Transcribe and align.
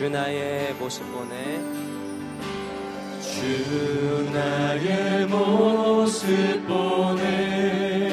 주 0.00 0.08
나의 0.08 0.72
모습 0.78 1.04
보내 1.12 1.60
주 3.20 4.30
나의 4.32 5.26
모습 5.26 6.66
보내 6.66 8.10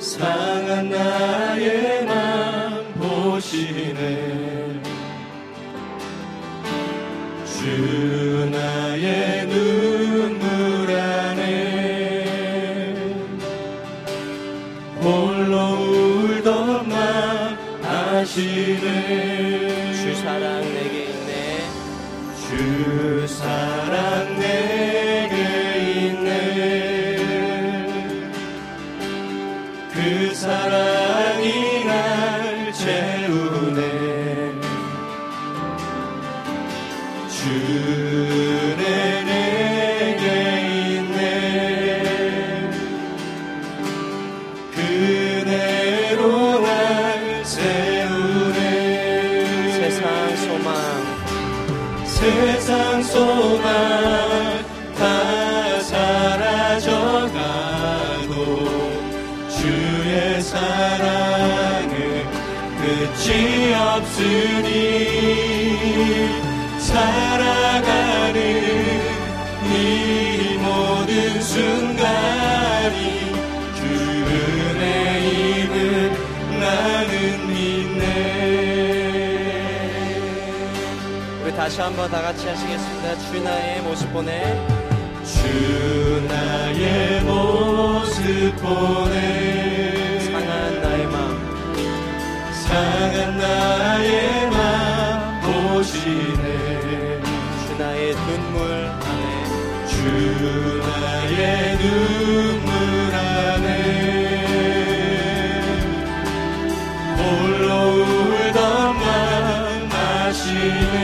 상한 0.00 0.90
나의 0.90 1.99
그 29.92 30.34
사랑이 30.34 31.84
날 31.84 32.72
채우네. 32.72 34.60
주내 37.28 38.99
없으니 64.20 64.68
살아가는 66.78 68.38
이 69.64 70.58
모든 70.58 71.40
순간이 71.40 72.98
주 73.74 73.82
은혜임을 74.76 75.76
나는 76.60 77.48
믿네. 77.48 78.00
다시 81.56 81.80
한번 81.80 82.10
다 82.10 82.20
같이 82.22 82.46
하시겠습니다. 82.46 83.18
주 83.18 83.42
나의 83.42 83.80
모습 83.82 84.12
보내. 84.12 84.54
주 85.24 86.26
나의 86.26 87.20
모습 87.22 88.56
보내 88.56 89.59
상한 92.70 93.36
나의 93.36 94.48
맘 94.50 95.40
보시네 95.42 97.20
주 97.66 97.76
나의 97.76 98.14
눈물 98.14 98.60
안에 99.06 99.22
주 99.88 99.92
나의 100.86 101.40
눈물 101.78 102.70
안에 103.16 103.68
홀로 107.18 107.66
울던 108.04 108.54
맘 109.00 109.04
아시네 109.92 110.96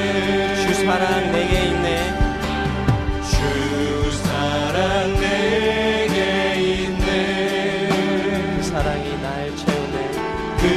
주 0.63 0.64
사랑 0.85 1.33
내게 1.33 1.52
있네 1.64 1.86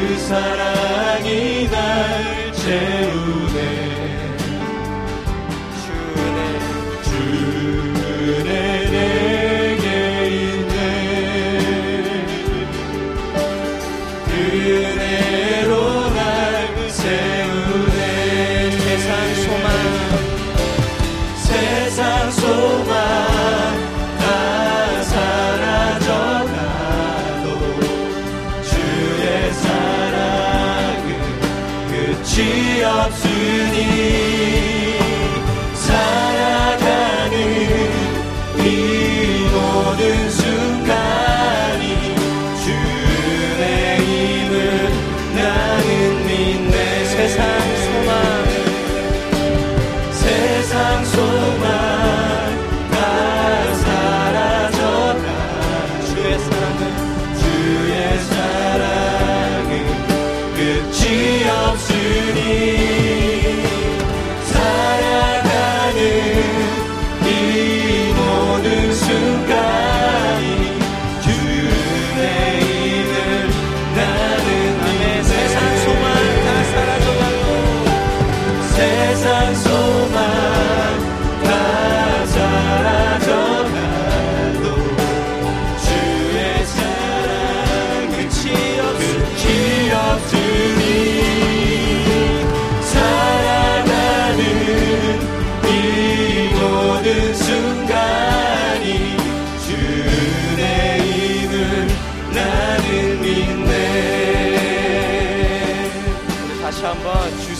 그 0.09 0.18
사랑이 0.18 1.70
날 1.70 2.52
채우네 2.52 4.38
주내 7.03 8.44
내 8.44 8.69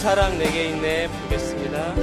사랑 0.10 0.40
내게 0.40 0.70
있네. 0.70 1.08
부르겠습니다. 1.08 1.94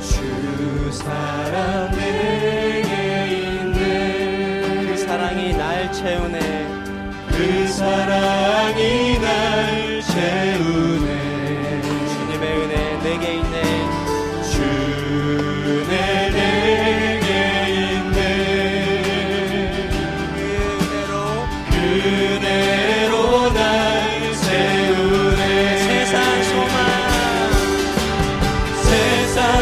주 0.00 0.90
사랑 0.92 1.90
내게 1.90 3.36
있네. 3.36 4.86
그 4.86 4.96
사랑이 4.96 5.52
날 5.52 5.92
채우네. 5.92 6.38
그 7.28 7.68
사랑이 7.68 9.18
날 9.18 10.00
채우네 10.00 10.51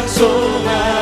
소 0.07 1.00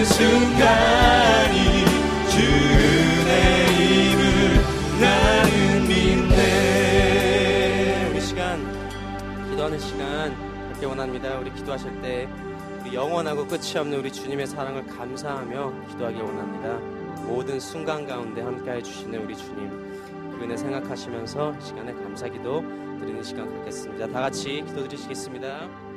그 0.00 0.06
순간이 0.06 1.84
주의 2.30 4.12
임을 4.12 4.98
나는 4.98 5.86
믿네 5.86 6.36
우리 8.10 8.18
시간 8.22 8.64
기도하는 9.50 9.78
시간 9.78 10.34
그렇게 10.68 10.86
원합니다 10.86 11.38
우리 11.38 11.52
기도하실 11.52 12.00
때 12.00 12.26
그 12.82 12.94
영원하고 12.94 13.46
끝이 13.46 13.76
없는 13.76 13.98
우리 13.98 14.10
주님의 14.10 14.46
사랑을 14.46 14.86
감사하며 14.86 15.88
기도하기 15.90 16.18
원합니다 16.18 16.78
모든 17.26 17.60
순간 17.60 18.06
가운데 18.06 18.40
함께해 18.40 18.82
주시는 18.82 19.22
우리 19.22 19.36
주님 19.36 19.68
그은 20.38 20.56
생각하시면서 20.56 21.60
시간에 21.60 21.92
감사기도 21.92 22.62
드리는 23.00 23.22
시간 23.22 23.54
갖겠습니다. 23.54 24.06
다 24.06 24.20
같이 24.20 24.64
기도 24.66 24.84
드리시겠습니다. 24.84 25.89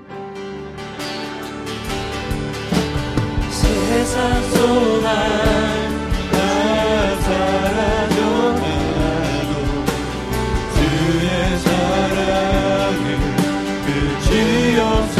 주의 10.75 11.57
사랑은 11.59 13.05
끝이 13.85 14.77
없 14.79 15.12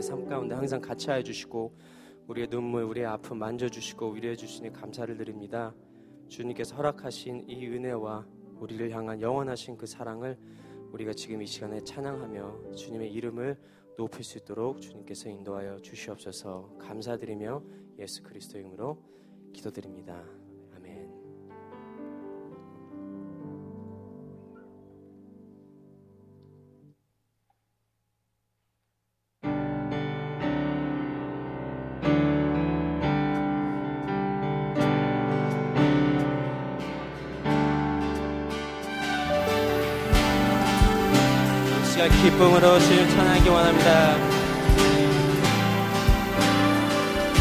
우리의 0.00 0.02
삶 0.02 0.26
가운데 0.26 0.54
항상 0.54 0.80
같이 0.80 1.10
하여 1.10 1.22
주시고 1.22 1.76
우리의 2.26 2.48
눈물, 2.48 2.84
우리의 2.84 3.06
아픔 3.06 3.38
만져 3.38 3.68
주시고 3.68 4.10
위로해 4.10 4.34
주시니 4.34 4.72
감사를 4.72 5.14
드립니다. 5.16 5.74
주님께서 6.28 6.74
허락하신 6.76 7.44
이 7.48 7.66
은혜와 7.66 8.26
우리를 8.60 8.90
향한 8.92 9.20
영원하신 9.20 9.76
그 9.76 9.86
사랑을 9.86 10.38
우리가 10.92 11.12
지금 11.12 11.42
이 11.42 11.46
시간에 11.46 11.80
찬양하며 11.80 12.72
주님의 12.74 13.12
이름을 13.12 13.58
높일 13.96 14.24
수 14.24 14.38
있도록 14.38 14.80
주님께서 14.80 15.28
인도하여 15.28 15.80
주시옵소서 15.80 16.76
감사드리며 16.78 17.62
예수 17.98 18.22
그리스도 18.22 18.58
이름으로 18.58 19.02
기도드립니다. 19.52 20.39
기쁨으로 42.22 42.78
찬양하기 42.78 43.48
원합니다. 43.48 44.16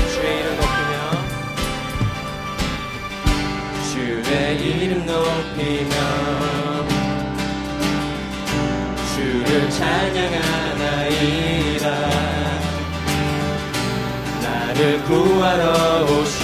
주의 0.09 0.39
이름 0.39 0.55
높이며 0.55 0.93
주의 3.91 4.55
이름 4.61 5.05
높이며 5.05 5.95
주를 9.13 9.69
찬양하나이다 9.69 11.05
나를 14.41 15.03
구하러 15.03 16.05
오신 16.05 16.39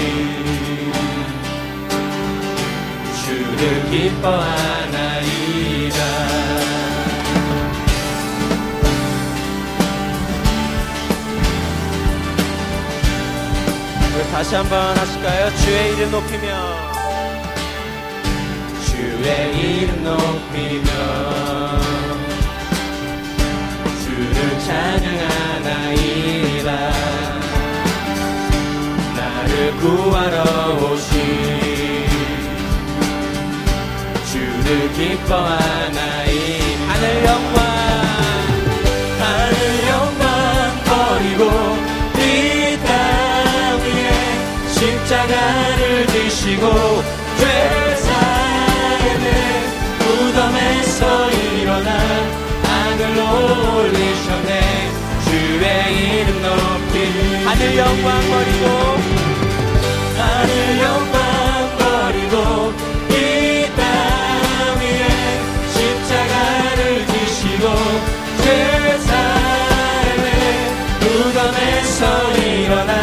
주를 3.24 3.62
기뻐하 3.90 4.75
다시 14.36 14.54
한번 14.54 14.98
하실까요? 14.98 15.56
주의 15.56 15.94
이름 15.94 16.12
높이며. 16.12 16.46
주의 18.86 19.80
이름 19.80 20.04
높이며. 20.04 20.92
주를 24.04 24.60
찬양하나이다 24.60 25.90
나를 29.16 29.72
구하러 29.78 30.44
오신 30.84 31.16
주를 34.34 34.92
기뻐하 34.92 35.65
영광 57.78 58.22
버리고 58.30 58.66
하늘 60.18 60.80
영광 60.80 61.18
버리고 61.78 62.36
이 63.10 63.14
땅 63.76 63.84
위에 64.80 65.04
십자가를 65.74 66.82
지시고 67.08 67.64
죄사함의 68.44 70.26
무덤에서 71.02 72.02
일어나 72.38 72.94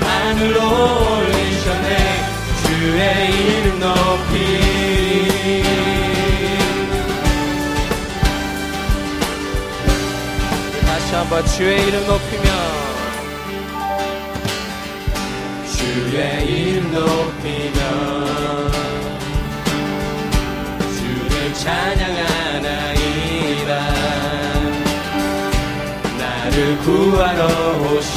하늘로 0.00 0.58
올리셨네. 1.18 1.88
주의 2.64 2.98
이름 3.58 3.66
높이. 3.78 4.32
다시 10.86 11.14
한번 11.14 11.46
주의 11.46 11.86
이름 11.86 12.06
높이며 12.06 12.49
주의 16.00 16.46
이름 16.46 16.90
높이며 16.92 17.78
주를 20.94 21.54
찬양하나이다 21.54 22.90
나를 26.18 26.78
구하러 26.78 27.40
오신 27.82 28.16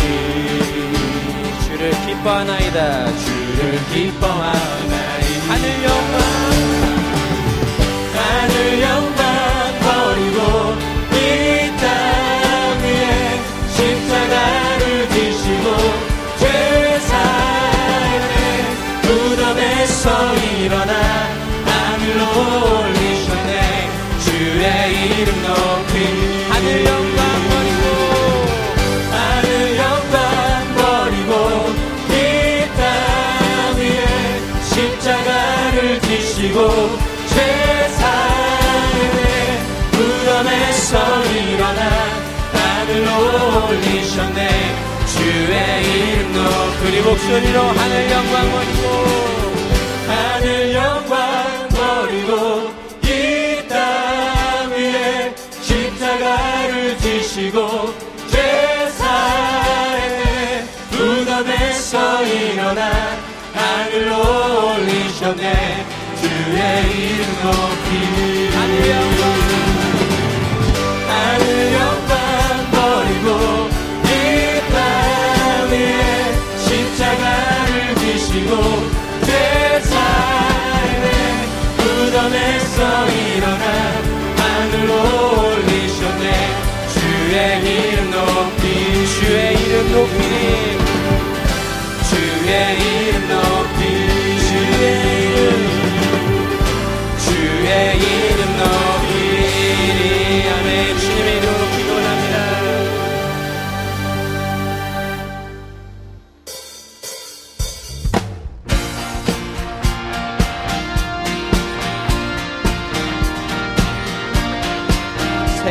주를 1.65 1.91
기뻐하나이다. 2.05 2.77
주를 3.17 3.61
기뻐하나이 3.91 5.23
하늘 5.47 5.65
영광 5.83 6.15
하늘 8.15 8.81
영광 8.81 9.22
일어나 20.63 20.93
하늘 21.65 22.01
올리셨네. 22.21 23.89
주의 24.23 24.63
이름 25.19 25.29
높이 25.41 25.93
하늘 26.49 26.85
영광 26.85 27.19
버리고 27.49 27.83
하늘 29.11 29.77
영광 29.77 30.15
버리고 30.77 31.31
이 32.09 32.11
땅 32.77 32.81
위에 33.77 34.01
십자가를 34.63 35.99
지시고 36.01 36.57
죄사의 37.27 38.39
부담에서 39.91 40.91
일어나 41.25 41.81
하늘 42.53 42.89
올리셨네. 43.69 44.39
주의 45.07 45.53
이름 45.83 46.33
높이. 46.33 46.87
우리 46.87 47.01
목소리로 47.01 47.57
하늘 47.61 48.11
영광 48.11 48.49
버리고. 48.51 49.32
일어나 62.53 63.17
하늘로 63.55 64.73
올리셨네. 64.75 65.85
주의 66.21 67.15
이름으로. 67.15 67.72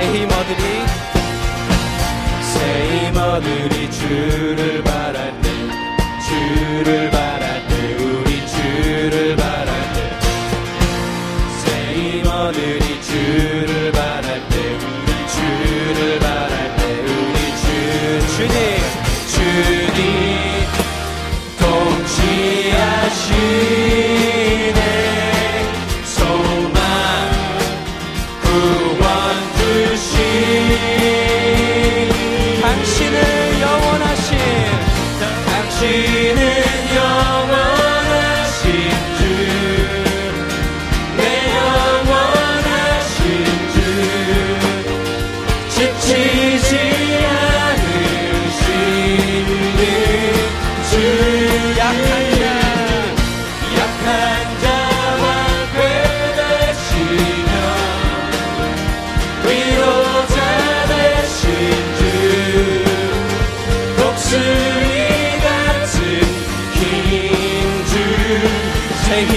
세이머들이 0.03 0.63
새 2.43 3.07
이머들이 3.07 3.91
주를 3.93 4.83
바랄 4.83 5.33
때 5.41 5.49
주를 6.27 7.11
바랄 7.11 7.27
때 7.29 7.32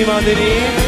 Prima 0.06 0.22
di 0.22 0.85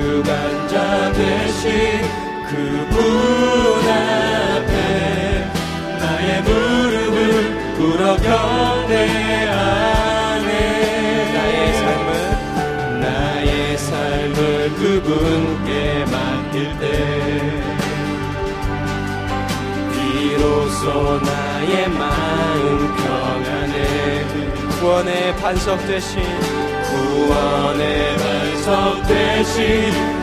주관자 0.00 1.12
되신 1.12 2.00
그분 2.48 2.98
앞에 3.86 4.72
나의 5.98 6.42
무릎을 6.42 7.76
꿇어 7.76 8.16
경배 8.16 8.94
안에 9.46 10.52
나의 11.34 11.74
삶을 11.74 13.00
나의 13.00 13.78
삶을 13.78 14.70
그분께 14.76 16.04
맡길 16.10 16.78
때 16.78 16.84
비로소 19.92 21.20
나의 21.20 21.88
마음 21.90 22.96
평안해 22.96 23.76
구원의 24.80 25.36
반석 25.36 25.78
되신 25.86 26.69
구원의 26.90 28.16
반석 28.16 29.06
대신 29.06 29.56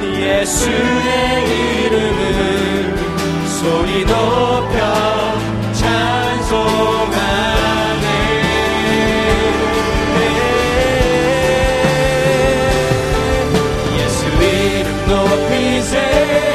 예수의 0.03 1.45
이름을 1.85 2.95
소리 3.47 4.05
높여 4.05 4.77
찬송 5.73 6.53
하네. 7.13 8.05
예술 13.97 14.17
이 14.43 14.83
높이세 15.07 16.46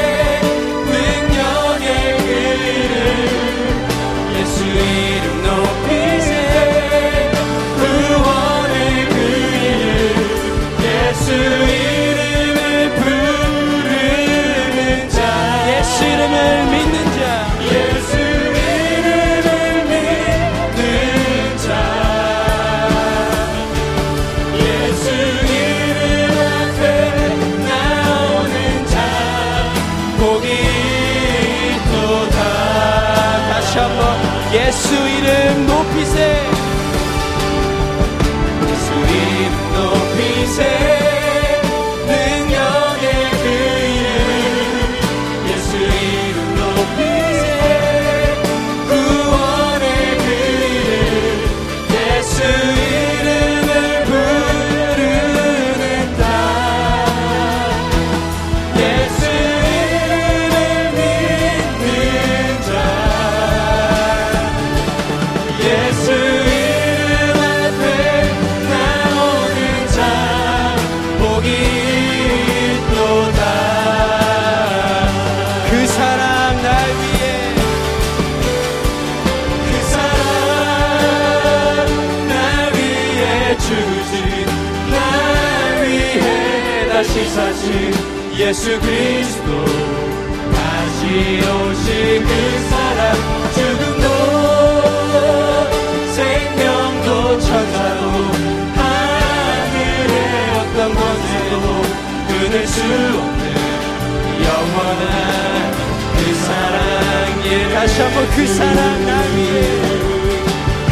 그 108.30 108.46
사랑 108.46 109.06
나 109.06 109.20
위해 109.34 109.62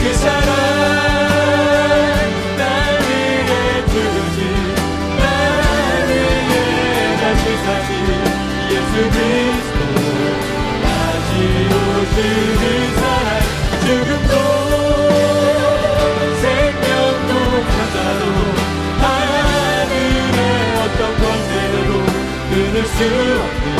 그 0.03 0.15
사랑 0.15 0.51
나 2.59 2.63
위해 3.07 3.53
부르지 3.87 4.39
나 5.19 5.25
위해 6.09 6.55
다시 7.21 7.43
사시 7.65 7.89
예수 8.73 8.95
그리스도. 9.11 9.81
다시 10.83 11.31
오신 11.71 12.19
그 12.59 12.63
사랑 12.99 13.31
죽음도 13.81 14.35
하늘의 19.01 20.39
어떤 20.79 21.01
권세도 21.21 21.79
끊을 22.51 22.77
수 22.87 22.99
없는 23.41 23.80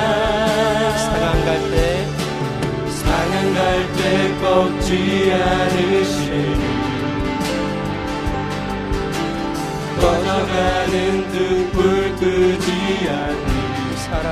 때 4.11 4.35
꺾지 4.41 5.31
않으시니 5.31 6.59
꺼져가는 10.01 11.31
등불 11.31 12.15
끄지 12.17 12.69
않는 13.07 13.47
사랑 13.95 14.27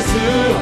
수없 0.00 0.61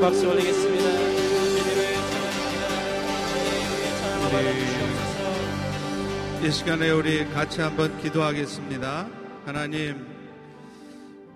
박수 0.00 0.30
올리겠습니다 0.30 1.20
이 6.42 6.50
시간에 6.50 6.90
우리 6.90 7.26
같이 7.26 7.60
한번 7.60 7.98
기도하겠습니다. 7.98 9.06
하나님, 9.44 10.06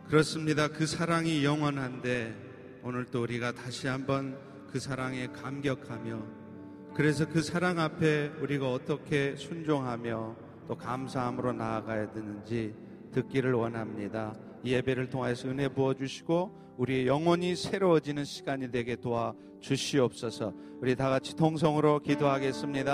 그렇습니다. 0.09 0.69
그 0.69 0.87
사랑이 0.87 1.45
영원한데 1.45 2.35
오늘 2.83 3.05
또 3.05 3.23
우리가 3.23 3.53
다시 3.53 3.87
한번 3.87 4.39
그 4.73 4.81
사랑에 4.81 5.27
감격하며 5.27 6.23
그래서 6.95 7.29
그 7.29 7.43
사랑 7.43 7.79
앞에 7.79 8.33
우리가 8.41 8.73
어떻게 8.73 9.37
순종하며 9.37 10.37
또 10.69 10.75
감사함으로 10.75 11.53
나아가야 11.53 12.13
되는지 12.13 12.75
듣기를 13.13 13.53
원합니다. 13.53 14.35
이 14.63 14.73
예배를 14.73 15.11
통해서 15.11 15.49
은혜 15.49 15.69
부어 15.69 15.93
주시고 15.93 16.64
우리의 16.77 17.07
영혼이 17.07 17.57
새로워지는 17.57 18.25
시간이 18.25 18.71
되게 18.71 18.97
도와 18.97 19.35
주시옵소서. 19.61 20.53
우리 20.81 20.95
다 20.97 21.09
같이 21.09 21.35
통성으로 21.37 22.01
기도하겠습니다. 22.01 22.93